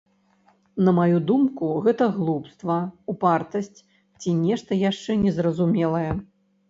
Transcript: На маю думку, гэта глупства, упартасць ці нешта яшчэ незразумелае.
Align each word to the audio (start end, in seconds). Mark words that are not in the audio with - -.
На 0.85 0.91
маю 0.99 1.17
думку, 1.31 1.67
гэта 1.87 2.07
глупства, 2.15 2.77
упартасць 3.13 3.73
ці 4.21 4.29
нешта 4.43 4.71
яшчэ 4.89 5.11
незразумелае. 5.27 6.09